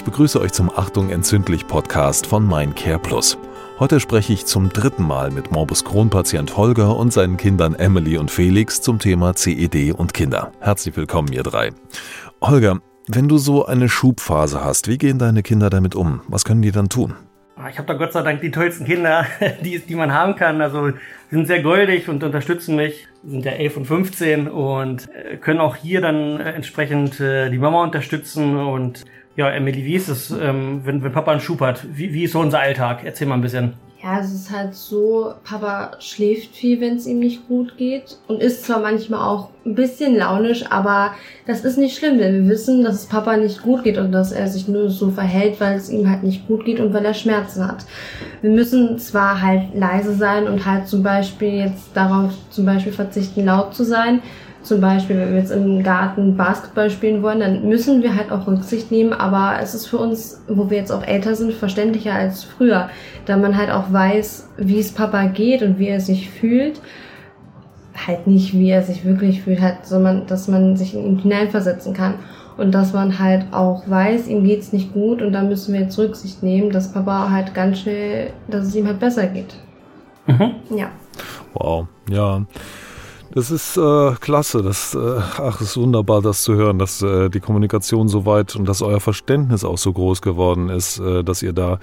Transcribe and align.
Ich 0.00 0.04
begrüße 0.04 0.40
euch 0.40 0.52
zum 0.52 0.70
Achtung 0.70 1.10
entzündlich 1.10 1.66
Podcast 1.66 2.26
von 2.26 2.46
Mein 2.46 2.74
Care 2.74 2.98
Plus. 2.98 3.36
Heute 3.78 4.00
spreche 4.00 4.32
ich 4.32 4.46
zum 4.46 4.70
dritten 4.70 5.06
Mal 5.06 5.30
mit 5.30 5.52
Morbus 5.52 5.84
Crohn-Patient 5.84 6.56
Holger 6.56 6.96
und 6.96 7.12
seinen 7.12 7.36
Kindern 7.36 7.74
Emily 7.74 8.16
und 8.16 8.30
Felix 8.30 8.80
zum 8.80 8.98
Thema 8.98 9.34
CED 9.34 9.92
und 9.92 10.14
Kinder. 10.14 10.52
Herzlich 10.58 10.96
willkommen, 10.96 11.30
ihr 11.32 11.42
drei. 11.42 11.72
Holger, 12.40 12.78
wenn 13.08 13.28
du 13.28 13.36
so 13.36 13.66
eine 13.66 13.90
Schubphase 13.90 14.64
hast, 14.64 14.88
wie 14.88 14.96
gehen 14.96 15.18
deine 15.18 15.42
Kinder 15.42 15.68
damit 15.68 15.94
um? 15.94 16.22
Was 16.28 16.46
können 16.46 16.62
die 16.62 16.72
dann 16.72 16.88
tun? 16.88 17.14
Ah, 17.56 17.68
ich 17.68 17.76
habe 17.76 17.86
da 17.86 17.92
Gott 17.92 18.14
sei 18.14 18.22
Dank 18.22 18.40
die 18.40 18.50
tollsten 18.50 18.86
Kinder, 18.86 19.26
die, 19.62 19.80
die 19.80 19.94
man 19.96 20.14
haben 20.14 20.34
kann. 20.34 20.62
Also 20.62 20.92
sind 21.30 21.46
sehr 21.46 21.62
goldig 21.62 22.08
und 22.08 22.24
unterstützen 22.24 22.74
mich. 22.74 23.06
Sind 23.22 23.44
ja 23.44 23.52
11 23.52 23.76
und 23.76 23.84
15 23.84 24.48
und 24.48 25.10
äh, 25.14 25.36
können 25.36 25.60
auch 25.60 25.76
hier 25.76 26.00
dann 26.00 26.40
äh, 26.40 26.52
entsprechend 26.52 27.20
äh, 27.20 27.50
die 27.50 27.58
Mama 27.58 27.82
unterstützen. 27.82 28.56
Und 28.56 29.04
ja, 29.36 29.50
Emily, 29.50 29.84
wie 29.84 29.94
ist 29.94 30.08
es, 30.08 30.30
ähm, 30.30 30.80
wenn, 30.84 31.02
wenn 31.02 31.12
Papa 31.12 31.32
einen 31.32 31.40
Schub 31.40 31.60
hat? 31.60 31.86
Wie, 31.96 32.12
wie 32.12 32.24
ist 32.24 32.32
so 32.32 32.40
unser 32.40 32.60
Alltag? 32.60 33.02
Erzähl 33.04 33.28
mal 33.28 33.34
ein 33.34 33.40
bisschen. 33.40 33.74
Ja, 34.02 34.18
es 34.18 34.32
ist 34.32 34.50
halt 34.50 34.74
so, 34.74 35.34
Papa 35.44 35.90
schläft 35.98 36.56
viel, 36.56 36.80
wenn 36.80 36.96
es 36.96 37.06
ihm 37.06 37.18
nicht 37.18 37.46
gut 37.46 37.76
geht 37.76 38.16
und 38.28 38.40
ist 38.40 38.64
zwar 38.64 38.80
manchmal 38.80 39.20
auch 39.20 39.50
ein 39.66 39.74
bisschen 39.74 40.16
launisch, 40.16 40.64
aber 40.70 41.12
das 41.46 41.66
ist 41.66 41.76
nicht 41.76 41.98
schlimm, 41.98 42.16
denn 42.16 42.32
wir 42.32 42.48
wissen, 42.48 42.82
dass 42.82 42.94
es 42.94 43.06
Papa 43.06 43.36
nicht 43.36 43.60
gut 43.60 43.84
geht 43.84 43.98
und 43.98 44.10
dass 44.10 44.32
er 44.32 44.48
sich 44.48 44.68
nur 44.68 44.88
so 44.88 45.10
verhält, 45.10 45.60
weil 45.60 45.76
es 45.76 45.90
ihm 45.90 46.08
halt 46.08 46.22
nicht 46.22 46.48
gut 46.48 46.64
geht 46.64 46.80
und 46.80 46.94
weil 46.94 47.04
er 47.04 47.12
Schmerzen 47.12 47.68
hat. 47.68 47.84
Wir 48.40 48.50
müssen 48.50 48.98
zwar 48.98 49.42
halt 49.42 49.74
leise 49.74 50.14
sein 50.14 50.48
und 50.48 50.64
halt 50.64 50.88
zum 50.88 51.02
Beispiel 51.02 51.52
jetzt 51.52 51.90
darauf 51.92 52.32
zum 52.48 52.64
Beispiel 52.64 52.92
verzichten, 52.92 53.44
laut 53.44 53.74
zu 53.74 53.84
sein, 53.84 54.22
zum 54.62 54.80
Beispiel, 54.80 55.18
wenn 55.18 55.32
wir 55.32 55.38
jetzt 55.38 55.52
im 55.52 55.82
Garten 55.82 56.36
Basketball 56.36 56.90
spielen 56.90 57.22
wollen, 57.22 57.40
dann 57.40 57.68
müssen 57.68 58.02
wir 58.02 58.14
halt 58.14 58.30
auch 58.30 58.46
Rücksicht 58.46 58.90
nehmen. 58.90 59.12
Aber 59.12 59.58
es 59.60 59.74
ist 59.74 59.86
für 59.86 59.98
uns, 59.98 60.42
wo 60.48 60.68
wir 60.70 60.76
jetzt 60.76 60.92
auch 60.92 61.02
älter 61.02 61.34
sind, 61.34 61.52
verständlicher 61.52 62.14
als 62.14 62.44
früher, 62.44 62.90
da 63.26 63.36
man 63.36 63.56
halt 63.56 63.70
auch 63.70 63.92
weiß, 63.92 64.50
wie 64.58 64.78
es 64.78 64.92
Papa 64.92 65.26
geht 65.26 65.62
und 65.62 65.78
wie 65.78 65.88
er 65.88 66.00
sich 66.00 66.30
fühlt. 66.30 66.80
Halt 68.06 68.26
nicht, 68.26 68.54
wie 68.54 68.70
er 68.70 68.82
sich 68.82 69.04
wirklich 69.04 69.42
fühlt, 69.42 69.60
halt, 69.60 69.84
sondern 69.84 70.26
dass 70.26 70.48
man 70.48 70.76
sich 70.76 70.94
in 70.94 71.04
ihn 71.04 71.18
hineinversetzen 71.18 71.94
kann. 71.94 72.14
Und 72.56 72.72
dass 72.72 72.92
man 72.92 73.18
halt 73.18 73.46
auch 73.52 73.88
weiß, 73.88 74.28
ihm 74.28 74.44
geht's 74.44 74.74
nicht 74.74 74.92
gut 74.92 75.22
und 75.22 75.32
da 75.32 75.42
müssen 75.42 75.72
wir 75.72 75.80
jetzt 75.80 75.98
Rücksicht 75.98 76.42
nehmen, 76.42 76.70
dass 76.70 76.92
Papa 76.92 77.30
halt 77.30 77.54
ganz 77.54 77.78
schnell, 77.78 78.34
dass 78.48 78.66
es 78.66 78.74
ihm 78.74 78.86
halt 78.86 79.00
besser 79.00 79.26
geht. 79.28 79.54
Mhm. 80.26 80.56
Ja. 80.76 80.90
Wow, 81.54 81.86
ja. 82.10 82.44
Das 83.32 83.52
ist 83.52 83.76
äh, 83.76 84.12
klasse. 84.20 84.62
Das, 84.62 84.94
äh, 84.94 85.20
ach, 85.38 85.60
ist 85.60 85.76
wunderbar, 85.76 86.20
das 86.20 86.42
zu 86.42 86.54
hören, 86.54 86.78
dass 86.80 87.00
äh, 87.00 87.30
die 87.30 87.38
Kommunikation 87.38 88.08
so 88.08 88.26
weit 88.26 88.56
und 88.56 88.68
dass 88.68 88.82
euer 88.82 88.98
Verständnis 88.98 89.64
auch 89.64 89.78
so 89.78 89.92
groß 89.92 90.20
geworden 90.20 90.68
ist, 90.68 90.98
äh, 90.98 91.22
dass 91.22 91.42
ihr 91.42 91.52
da 91.52 91.78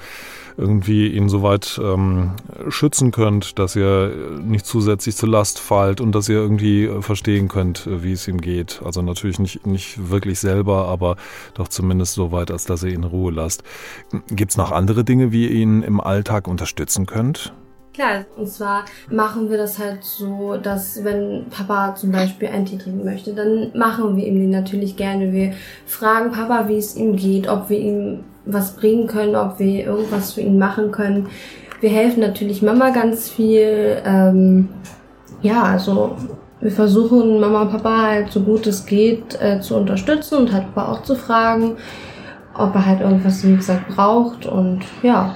irgendwie 0.57 1.07
ihn 1.07 1.29
so 1.29 1.43
weit 1.43 1.79
ähm, 1.81 2.31
schützen 2.67 3.11
könnt, 3.11 3.59
dass 3.59 3.75
ihr 3.75 4.11
nicht 4.41 4.65
zusätzlich 4.65 5.15
zur 5.15 5.29
Last 5.29 5.59
fallt 5.59 6.01
und 6.01 6.13
dass 6.13 6.27
ihr 6.27 6.35
irgendwie 6.35 6.85
äh, 6.85 7.01
verstehen 7.01 7.47
könnt, 7.47 7.87
äh, 7.87 8.03
wie 8.03 8.11
es 8.11 8.27
ihm 8.27 8.41
geht. 8.41 8.81
Also 8.83 9.01
natürlich 9.01 9.39
nicht, 9.39 9.65
nicht 9.65 10.09
wirklich 10.09 10.39
selber, 10.39 10.87
aber 10.87 11.15
doch 11.53 11.69
zumindest 11.69 12.15
so 12.15 12.33
weit, 12.33 12.51
als 12.51 12.65
dass 12.65 12.83
ihr 12.83 12.89
ihn 12.89 12.97
in 12.97 13.03
Ruhe 13.05 13.31
lasst. 13.31 13.63
Gibt 14.29 14.51
es 14.51 14.57
noch 14.57 14.71
andere 14.73 15.05
Dinge, 15.05 15.31
wie 15.31 15.45
ihr 15.45 15.51
ihn 15.51 15.81
im 15.81 16.01
Alltag 16.01 16.47
unterstützen 16.47 17.05
könnt? 17.05 17.53
Klar, 17.97 18.25
und 18.37 18.47
zwar 18.47 18.85
machen 19.09 19.49
wir 19.49 19.57
das 19.57 19.79
halt 19.79 20.03
so, 20.03 20.55
dass 20.61 21.03
wenn 21.03 21.47
Papa 21.49 21.95
zum 21.95 22.11
Beispiel 22.11 22.47
einen 22.47 22.63
Tee 22.63 22.77
trinken 22.77 23.03
möchte, 23.03 23.33
dann 23.33 23.71
machen 23.73 24.15
wir 24.15 24.27
ihm 24.27 24.35
den 24.35 24.51
natürlich 24.51 24.97
gerne. 24.97 25.33
Wir 25.33 25.53
fragen 25.87 26.31
Papa, 26.31 26.67
wie 26.67 26.77
es 26.77 26.95
ihm 26.95 27.15
geht, 27.15 27.49
ob 27.49 27.71
wir 27.71 27.79
ihm 27.79 28.19
was 28.45 28.75
bringen 28.75 29.07
können, 29.07 29.35
ob 29.35 29.57
wir 29.57 29.83
irgendwas 29.83 30.33
für 30.33 30.41
ihn 30.41 30.59
machen 30.59 30.91
können. 30.91 31.29
Wir 31.81 31.89
helfen 31.89 32.19
natürlich 32.19 32.61
Mama 32.61 32.91
ganz 32.91 33.29
viel. 33.29 33.99
Ähm, 34.05 34.69
ja, 35.41 35.63
also 35.63 36.17
wir 36.61 36.71
versuchen 36.71 37.39
Mama 37.39 37.63
und 37.63 37.71
Papa 37.71 38.03
halt 38.03 38.31
so 38.31 38.41
gut 38.41 38.67
es 38.67 38.85
geht 38.85 39.41
äh, 39.41 39.59
zu 39.59 39.75
unterstützen 39.75 40.37
und 40.37 40.53
halt 40.53 40.71
Papa 40.75 40.91
auch 40.91 41.01
zu 41.01 41.15
fragen, 41.15 41.77
ob 42.53 42.75
er 42.75 42.85
halt 42.85 43.01
irgendwas, 43.01 43.43
wie 43.43 43.55
gesagt, 43.55 43.87
braucht 43.87 44.45
und 44.45 44.81
ja. 45.01 45.35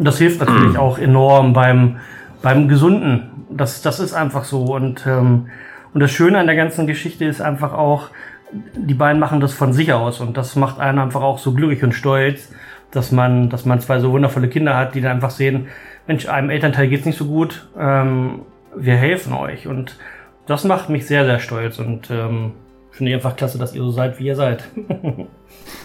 Und 0.00 0.06
das 0.06 0.16
hilft 0.16 0.40
natürlich 0.40 0.78
auch 0.78 0.96
enorm 0.96 1.52
beim, 1.52 1.96
beim 2.40 2.68
Gesunden. 2.68 3.44
Das, 3.50 3.82
das 3.82 4.00
ist 4.00 4.14
einfach 4.14 4.44
so. 4.44 4.62
Und, 4.74 5.06
ähm, 5.06 5.48
und 5.92 6.00
das 6.00 6.10
Schöne 6.10 6.38
an 6.38 6.46
der 6.46 6.56
ganzen 6.56 6.86
Geschichte 6.86 7.26
ist 7.26 7.42
einfach 7.42 7.74
auch, 7.74 8.08
die 8.50 8.94
beiden 8.94 9.20
machen 9.20 9.40
das 9.40 9.52
von 9.52 9.74
sich 9.74 9.92
aus. 9.92 10.20
Und 10.20 10.38
das 10.38 10.56
macht 10.56 10.80
einen 10.80 10.98
einfach 10.98 11.20
auch 11.20 11.38
so 11.38 11.52
glücklich 11.52 11.84
und 11.84 11.92
stolz, 11.92 12.50
dass 12.90 13.12
man, 13.12 13.50
dass 13.50 13.66
man 13.66 13.78
zwei 13.80 14.00
so 14.00 14.10
wundervolle 14.10 14.48
Kinder 14.48 14.74
hat, 14.74 14.94
die 14.94 15.02
dann 15.02 15.12
einfach 15.12 15.28
sehen, 15.28 15.66
Mensch, 16.06 16.26
einem 16.26 16.48
Elternteil 16.48 16.88
geht's 16.88 17.04
nicht 17.04 17.18
so 17.18 17.26
gut, 17.26 17.68
ähm, 17.78 18.40
wir 18.74 18.96
helfen 18.96 19.34
euch. 19.34 19.66
Und 19.66 19.98
das 20.46 20.64
macht 20.64 20.88
mich 20.88 21.06
sehr, 21.06 21.26
sehr 21.26 21.40
stolz 21.40 21.78
und 21.78 22.10
ähm, 22.10 22.52
finde 22.90 23.10
ich 23.10 23.16
einfach 23.16 23.36
klasse, 23.36 23.58
dass 23.58 23.74
ihr 23.74 23.82
so 23.82 23.90
seid, 23.90 24.18
wie 24.18 24.28
ihr 24.28 24.36
seid. 24.36 24.64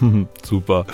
Super. 0.42 0.86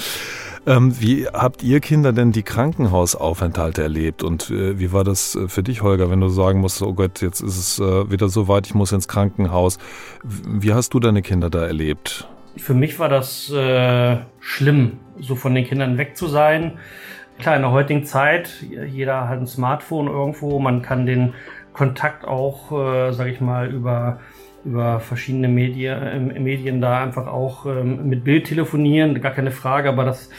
Ähm, 0.65 1.01
wie 1.01 1.27
habt 1.27 1.65
ihr 1.65 1.81
Kinder 1.81 2.13
denn 2.13 2.31
die 2.31 2.45
Krankenhausaufenthalte 2.45 3.83
erlebt? 3.83 4.23
Und 4.23 4.51
äh, 4.51 4.79
wie 4.79 4.93
war 4.93 5.03
das 5.03 5.35
äh, 5.35 5.49
für 5.49 5.65
dich, 5.65 5.83
Holger, 5.83 6.11
wenn 6.11 6.21
du 6.21 6.29
sagen 6.29 6.61
musst, 6.61 6.83
oh 6.83 6.95
Gott, 6.95 7.21
jetzt 7.21 7.41
ist 7.41 7.59
es 7.59 7.79
äh, 7.81 8.11
wieder 8.11 8.29
so 8.29 8.47
weit, 8.47 8.67
ich 8.67 8.75
muss 8.75 8.93
ins 8.93 9.09
Krankenhaus. 9.09 9.79
Wie 10.23 10.73
hast 10.73 10.95
du 10.95 11.01
deine 11.01 11.23
Kinder 11.23 11.51
da 11.51 11.67
erlebt? 11.67 12.29
Für 12.57 12.75
mich 12.75 12.99
war 13.01 13.09
das 13.09 13.51
äh, 13.51 14.19
schlimm, 14.39 14.99
so 15.19 15.35
von 15.35 15.55
den 15.55 15.65
Kindern 15.65 15.99
weg 15.99 16.17
zu 16.17 16.29
sein. 16.29 16.79
Klar, 17.39 17.57
in 17.57 17.63
der 17.63 17.73
heutigen 17.73 18.05
Zeit, 18.05 18.65
jeder 18.87 19.29
hat 19.29 19.41
ein 19.41 19.47
Smartphone 19.47 20.07
irgendwo, 20.07 20.61
man 20.61 20.83
kann 20.83 21.07
den 21.07 21.33
Kontakt 21.73 22.27
auch, 22.27 22.73
äh, 22.73 23.13
sage 23.13 23.31
ich 23.31 23.41
mal, 23.41 23.71
über 23.71 24.19
über 24.65 25.01
verschiedene 25.01 25.49
Medien, 25.49 26.03
äh, 26.03 26.41
Medien 26.41 26.81
da 26.81 27.03
einfach 27.03 27.27
auch 27.27 27.67
ähm, 27.67 28.09
mit 28.09 28.25
Bild 28.25 28.47
telefonieren, 28.47 29.21
gar 29.21 29.33
keine 29.33 29.51
Frage, 29.51 29.89
aber 29.89 30.05
das 30.05 30.31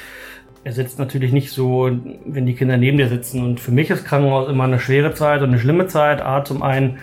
ersetzt 0.63 0.97
natürlich 0.97 1.33
nicht 1.33 1.51
so, 1.51 1.89
wenn 2.25 2.45
die 2.45 2.53
Kinder 2.53 2.77
neben 2.77 2.97
dir 2.97 3.09
sitzen. 3.09 3.43
Und 3.43 3.59
für 3.59 3.71
mich 3.71 3.89
ist 3.89 4.05
Krankenhaus 4.05 4.47
immer 4.47 4.63
eine 4.63 4.79
schwere 4.79 5.13
Zeit 5.13 5.41
und 5.41 5.49
eine 5.49 5.59
schlimme 5.59 5.87
Zeit. 5.87 6.21
A, 6.21 6.45
zum 6.45 6.63
einen 6.63 6.99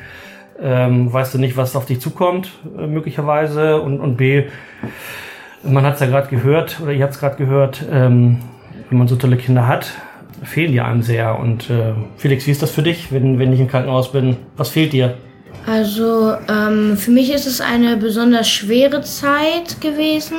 ähm, 0.62 1.12
weißt 1.12 1.34
du 1.34 1.38
nicht, 1.38 1.56
was 1.56 1.76
auf 1.76 1.86
dich 1.86 2.00
zukommt, 2.00 2.52
äh, 2.78 2.86
möglicherweise, 2.86 3.80
und, 3.80 4.00
und 4.00 4.16
B, 4.16 4.44
man 5.62 5.84
hat 5.84 5.94
es 5.94 6.00
ja 6.00 6.06
gerade 6.06 6.28
gehört, 6.28 6.80
oder 6.82 6.92
ihr 6.92 7.02
habt 7.02 7.14
es 7.14 7.20
gerade 7.20 7.36
gehört, 7.36 7.84
ähm, 7.90 8.38
wenn 8.88 8.98
man 8.98 9.08
so 9.08 9.16
tolle 9.16 9.36
Kinder 9.36 9.66
hat, 9.66 9.92
fehlen 10.42 10.72
die 10.72 10.80
einem 10.80 11.02
sehr. 11.02 11.38
Und 11.38 11.70
äh, 11.70 11.94
Felix, 12.16 12.46
wie 12.46 12.50
ist 12.50 12.62
das 12.62 12.70
für 12.70 12.82
dich, 12.82 13.12
wenn, 13.12 13.38
wenn 13.38 13.52
ich 13.52 13.60
im 13.60 13.68
Krankenhaus 13.68 14.12
bin? 14.12 14.36
Was 14.56 14.70
fehlt 14.70 14.92
dir? 14.92 15.16
Also 15.66 16.34
ähm, 16.48 16.96
für 16.96 17.10
mich 17.10 17.32
ist 17.32 17.46
es 17.46 17.60
eine 17.60 17.96
besonders 17.96 18.48
schwere 18.48 19.02
Zeit 19.02 19.80
gewesen. 19.80 20.38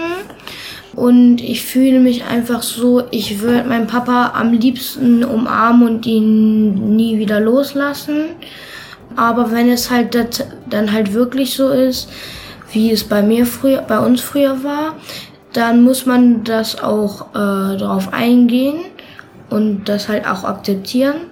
Und 0.94 1.42
ich 1.42 1.64
fühle 1.64 2.00
mich 2.00 2.26
einfach 2.26 2.64
so, 2.64 3.04
ich 3.12 3.40
würde 3.40 3.68
meinen 3.68 3.88
Papa 3.88 4.34
am 4.36 4.52
liebsten 4.52 5.24
umarmen 5.24 5.88
und 5.88 6.06
ihn 6.06 6.96
nie 6.96 7.18
wieder 7.18 7.40
loslassen. 7.40 8.26
Aber 9.16 9.52
wenn 9.52 9.70
es 9.70 9.90
halt 9.90 10.16
das, 10.16 10.46
dann 10.70 10.92
halt 10.92 11.14
wirklich 11.14 11.54
so 11.54 11.70
ist, 11.70 12.10
wie 12.74 12.92
es 12.92 13.04
bei 13.04 13.22
mir 13.22 13.46
früher, 13.46 13.82
bei 13.82 14.00
uns 14.00 14.22
früher 14.22 14.64
war, 14.64 14.96
dann 15.54 15.84
muss 15.84 16.06
man 16.06 16.44
das 16.44 16.82
auch 16.82 17.28
äh, 17.32 17.78
darauf 17.78 18.14
eingehen 18.14 18.80
und 19.52 19.86
das 19.86 20.10
halt 20.10 20.28
auch 20.28 20.44
akzeptieren. 20.44 21.28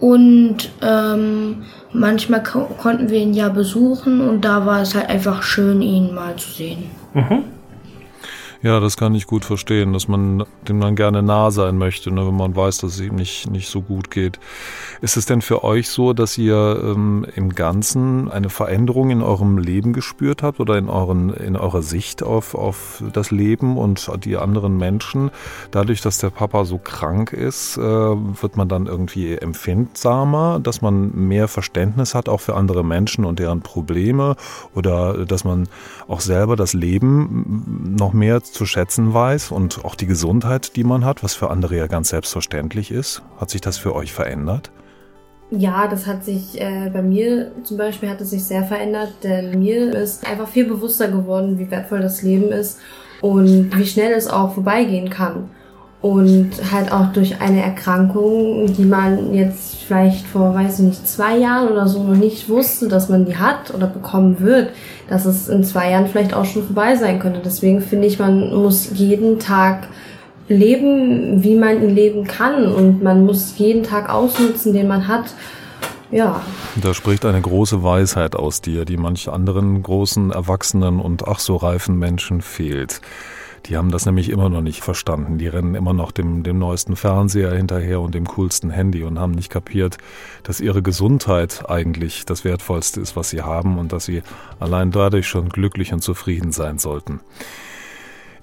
Und 0.00 0.70
ähm, 0.80 1.64
manchmal 1.92 2.42
ko 2.42 2.60
konnten 2.80 3.10
wir 3.10 3.18
ihn 3.18 3.34
ja 3.34 3.48
besuchen 3.48 4.20
und 4.20 4.44
da 4.44 4.64
war 4.64 4.82
es 4.82 4.94
halt 4.94 5.08
einfach 5.08 5.42
schön, 5.42 5.82
ihn 5.82 6.14
mal 6.14 6.36
zu 6.36 6.50
sehen. 6.50 6.84
Mhm. 7.14 7.44
Ja, 8.60 8.80
das 8.80 8.96
kann 8.96 9.14
ich 9.14 9.28
gut 9.28 9.44
verstehen, 9.44 9.92
dass 9.92 10.08
man 10.08 10.44
dem 10.66 10.80
dann 10.80 10.96
gerne 10.96 11.22
nah 11.22 11.52
sein 11.52 11.78
möchte, 11.78 12.10
ne, 12.10 12.26
wenn 12.26 12.36
man 12.36 12.56
weiß, 12.56 12.78
dass 12.78 12.94
es 12.94 13.00
ihm 13.00 13.14
nicht, 13.14 13.48
nicht 13.48 13.68
so 13.68 13.82
gut 13.82 14.10
geht. 14.10 14.40
Ist 15.00 15.16
es 15.16 15.26
denn 15.26 15.42
für 15.42 15.62
euch 15.62 15.88
so, 15.88 16.12
dass 16.12 16.36
ihr 16.38 16.82
ähm, 16.82 17.24
im 17.36 17.54
Ganzen 17.54 18.28
eine 18.28 18.50
Veränderung 18.50 19.10
in 19.10 19.22
eurem 19.22 19.58
Leben 19.58 19.92
gespürt 19.92 20.42
habt 20.42 20.58
oder 20.58 20.76
in, 20.76 20.88
euren, 20.88 21.32
in 21.32 21.54
eurer 21.54 21.82
Sicht 21.82 22.24
auf, 22.24 22.56
auf 22.56 23.00
das 23.12 23.30
Leben 23.30 23.78
und 23.78 24.10
die 24.24 24.36
anderen 24.36 24.76
Menschen? 24.76 25.30
Dadurch, 25.70 26.00
dass 26.00 26.18
der 26.18 26.30
Papa 26.30 26.64
so 26.64 26.78
krank 26.78 27.32
ist, 27.32 27.76
äh, 27.76 27.80
wird 27.80 28.56
man 28.56 28.68
dann 28.68 28.86
irgendwie 28.86 29.36
empfindsamer, 29.36 30.58
dass 30.60 30.82
man 30.82 31.14
mehr 31.14 31.46
Verständnis 31.46 32.16
hat 32.16 32.28
auch 32.28 32.40
für 32.40 32.56
andere 32.56 32.84
Menschen 32.84 33.24
und 33.24 33.38
deren 33.38 33.60
Probleme 33.60 34.34
oder 34.74 35.24
dass 35.26 35.44
man 35.44 35.68
auch 36.08 36.20
selber 36.20 36.56
das 36.56 36.74
Leben 36.74 37.94
noch 37.96 38.12
mehr 38.12 38.42
zu 38.52 38.66
schätzen 38.66 39.14
weiß 39.14 39.50
und 39.50 39.84
auch 39.84 39.94
die 39.94 40.06
Gesundheit, 40.06 40.76
die 40.76 40.84
man 40.84 41.04
hat, 41.04 41.22
was 41.22 41.34
für 41.34 41.50
andere 41.50 41.76
ja 41.76 41.86
ganz 41.86 42.08
selbstverständlich 42.08 42.90
ist. 42.90 43.22
Hat 43.38 43.50
sich 43.50 43.60
das 43.60 43.78
für 43.78 43.94
euch 43.94 44.12
verändert? 44.12 44.70
Ja, 45.50 45.88
das 45.88 46.06
hat 46.06 46.24
sich 46.24 46.60
äh, 46.60 46.90
bei 46.92 47.00
mir 47.00 47.52
zum 47.64 47.78
Beispiel 47.78 48.10
hat 48.10 48.20
es 48.20 48.30
sich 48.30 48.44
sehr 48.44 48.64
verändert, 48.64 49.14
denn 49.22 49.58
mir 49.58 49.94
ist 49.94 50.28
einfach 50.28 50.48
viel 50.48 50.66
bewusster 50.66 51.08
geworden, 51.08 51.58
wie 51.58 51.70
wertvoll 51.70 52.00
das 52.00 52.22
Leben 52.22 52.52
ist 52.52 52.78
und 53.22 53.74
wie 53.76 53.86
schnell 53.86 54.12
es 54.12 54.28
auch 54.28 54.54
vorbeigehen 54.54 55.08
kann. 55.08 55.48
Und 56.00 56.50
halt 56.70 56.92
auch 56.92 57.12
durch 57.12 57.40
eine 57.40 57.60
Erkrankung, 57.60 58.72
die 58.72 58.84
man 58.84 59.34
jetzt 59.34 59.82
vielleicht 59.82 60.26
vor, 60.26 60.54
weiß 60.54 60.78
ich 60.78 60.84
nicht, 60.84 61.08
zwei 61.08 61.36
Jahren 61.36 61.68
oder 61.68 61.88
so 61.88 62.04
noch 62.04 62.16
nicht 62.16 62.48
wusste, 62.48 62.86
dass 62.86 63.08
man 63.08 63.24
die 63.24 63.36
hat 63.36 63.74
oder 63.74 63.88
bekommen 63.88 64.38
wird, 64.38 64.70
dass 65.08 65.24
es 65.24 65.48
in 65.48 65.64
zwei 65.64 65.90
Jahren 65.90 66.06
vielleicht 66.06 66.34
auch 66.34 66.44
schon 66.44 66.64
vorbei 66.64 66.94
sein 66.94 67.18
könnte. 67.18 67.40
Deswegen 67.44 67.80
finde 67.80 68.06
ich, 68.06 68.20
man 68.20 68.54
muss 68.54 68.90
jeden 68.94 69.40
Tag 69.40 69.88
leben, 70.48 71.42
wie 71.42 71.56
man 71.56 71.82
ihn 71.82 71.94
leben 71.94 72.24
kann. 72.24 72.72
Und 72.72 73.02
man 73.02 73.26
muss 73.26 73.58
jeden 73.58 73.82
Tag 73.82 74.08
ausnutzen, 74.08 74.72
den 74.72 74.86
man 74.86 75.08
hat. 75.08 75.34
Ja. 76.10 76.42
Da 76.80 76.94
spricht 76.94 77.24
eine 77.24 77.40
große 77.40 77.82
Weisheit 77.82 78.34
aus 78.34 78.60
dir, 78.60 78.84
die 78.84 78.96
manch 78.96 79.28
anderen 79.28 79.82
großen, 79.82 80.30
erwachsenen 80.30 81.00
und 81.00 81.26
ach 81.26 81.38
so 81.38 81.56
reifen 81.56 81.98
Menschen 81.98 82.40
fehlt. 82.40 83.00
Die 83.68 83.76
haben 83.76 83.90
das 83.90 84.06
nämlich 84.06 84.30
immer 84.30 84.48
noch 84.48 84.62
nicht 84.62 84.82
verstanden. 84.82 85.36
Die 85.36 85.46
rennen 85.46 85.74
immer 85.74 85.92
noch 85.92 86.10
dem, 86.10 86.42
dem 86.42 86.58
neuesten 86.58 86.96
Fernseher 86.96 87.52
hinterher 87.52 88.00
und 88.00 88.14
dem 88.14 88.26
coolsten 88.26 88.70
Handy 88.70 89.02
und 89.04 89.18
haben 89.18 89.32
nicht 89.32 89.50
kapiert, 89.50 89.98
dass 90.42 90.60
ihre 90.60 90.82
Gesundheit 90.82 91.68
eigentlich 91.68 92.24
das 92.24 92.44
Wertvollste 92.44 93.00
ist, 93.00 93.14
was 93.14 93.28
sie 93.28 93.42
haben 93.42 93.78
und 93.78 93.92
dass 93.92 94.06
sie 94.06 94.22
allein 94.58 94.90
dadurch 94.90 95.28
schon 95.28 95.50
glücklich 95.50 95.92
und 95.92 96.00
zufrieden 96.00 96.52
sein 96.52 96.78
sollten. 96.78 97.20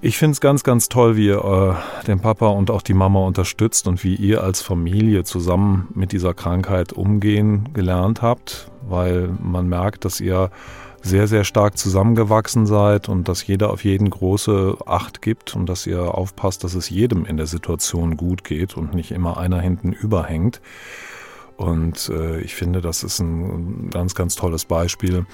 Ich 0.01 0.19
finde 0.19 0.33
es 0.33 0.41
ganz, 0.41 0.63
ganz 0.63 0.89
toll, 0.89 1.15
wie 1.15 1.27
ihr 1.27 1.43
äh, 1.43 2.05
den 2.05 2.19
Papa 2.19 2.47
und 2.47 2.69
auch 2.69 2.83
die 2.83 2.93
Mama 2.93 3.21
unterstützt 3.21 3.87
und 3.87 4.03
wie 4.03 4.13
ihr 4.13 4.43
als 4.43 4.61
Familie 4.61 5.23
zusammen 5.23 5.87
mit 5.95 6.11
dieser 6.11 6.35
Krankheit 6.35 6.93
umgehen 6.93 7.69
gelernt 7.73 8.21
habt, 8.21 8.69
weil 8.87 9.29
man 9.41 9.67
merkt, 9.67 10.05
dass 10.05 10.21
ihr 10.21 10.51
sehr, 11.05 11.27
sehr 11.27 11.43
stark 11.43 11.77
zusammengewachsen 11.77 12.65
seid 12.65 13.09
und 13.09 13.27
dass 13.29 13.45
jeder 13.45 13.69
auf 13.69 13.83
jeden 13.83 14.09
große 14.09 14.77
Acht 14.87 15.21
gibt 15.21 15.55
und 15.55 15.67
dass 15.67 15.85
ihr 15.85 16.15
aufpasst, 16.15 16.63
dass 16.63 16.73
es 16.73 16.89
jedem 16.89 17.25
in 17.25 17.37
der 17.37 17.45
Situation 17.45 18.17
gut 18.17 18.43
geht 18.43 18.75
und 18.75 18.95
nicht 18.95 19.11
immer 19.11 19.37
einer 19.37 19.61
hinten 19.61 19.93
überhängt. 19.93 20.61
Und 21.57 22.09
äh, 22.09 22.41
ich 22.41 22.55
finde, 22.55 22.81
das 22.81 23.03
ist 23.03 23.19
ein 23.19 23.91
ganz, 23.91 24.15
ganz 24.15 24.35
tolles 24.35 24.65
Beispiel, 24.65 25.27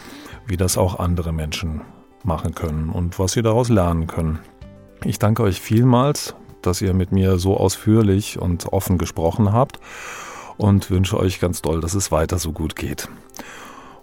wie 0.45 0.57
das 0.57 0.77
auch 0.77 0.99
andere 0.99 1.31
Menschen 1.31 1.81
machen 2.23 2.53
können 2.53 2.89
und 2.89 3.17
was 3.17 3.31
sie 3.31 3.41
daraus 3.41 3.69
lernen 3.69 4.07
können. 4.07 4.39
Ich 5.05 5.19
danke 5.19 5.41
euch 5.41 5.61
vielmals, 5.61 6.35
dass 6.61 6.81
ihr 6.81 6.93
mit 6.93 7.13
mir 7.13 7.39
so 7.39 7.55
ausführlich 7.55 8.37
und 8.37 8.73
offen 8.73 8.97
gesprochen 8.97 9.53
habt 9.53 9.79
und 10.57 10.91
wünsche 10.91 11.17
euch 11.17 11.39
ganz 11.39 11.61
doll, 11.61 11.79
dass 11.79 11.93
es 11.93 12.11
weiter 12.11 12.37
so 12.37 12.51
gut 12.51 12.75
geht. 12.75 13.07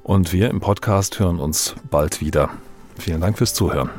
Und 0.08 0.32
wir 0.32 0.49
im 0.49 0.60
Podcast 0.60 1.19
hören 1.19 1.38
uns 1.38 1.75
bald 1.90 2.22
wieder. 2.22 2.49
Vielen 2.99 3.20
Dank 3.20 3.37
fürs 3.37 3.52
Zuhören. 3.52 3.90